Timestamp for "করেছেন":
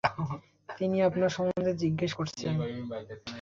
2.13-2.53